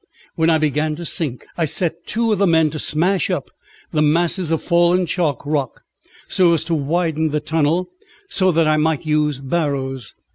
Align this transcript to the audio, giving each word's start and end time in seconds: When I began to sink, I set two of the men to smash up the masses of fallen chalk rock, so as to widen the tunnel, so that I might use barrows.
When 0.33 0.49
I 0.49 0.57
began 0.57 0.95
to 0.95 1.05
sink, 1.05 1.45
I 1.59 1.65
set 1.65 2.07
two 2.07 2.33
of 2.33 2.39
the 2.39 2.47
men 2.47 2.71
to 2.71 2.79
smash 2.79 3.29
up 3.29 3.51
the 3.91 4.01
masses 4.01 4.49
of 4.49 4.63
fallen 4.63 5.05
chalk 5.05 5.45
rock, 5.45 5.83
so 6.27 6.55
as 6.55 6.63
to 6.63 6.73
widen 6.73 7.27
the 7.29 7.39
tunnel, 7.39 7.87
so 8.27 8.51
that 8.51 8.67
I 8.67 8.77
might 8.77 9.05
use 9.05 9.39
barrows. 9.39 10.15